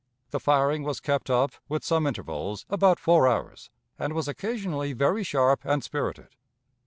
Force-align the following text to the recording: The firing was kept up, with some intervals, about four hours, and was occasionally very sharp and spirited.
The 0.31 0.39
firing 0.39 0.81
was 0.81 0.99
kept 0.99 1.29
up, 1.29 1.51
with 1.69 1.83
some 1.83 2.07
intervals, 2.07 2.65
about 2.71 2.97
four 2.99 3.27
hours, 3.27 3.69
and 3.99 4.13
was 4.13 4.27
occasionally 4.27 4.93
very 4.93 5.23
sharp 5.23 5.61
and 5.63 5.83
spirited. 5.83 6.29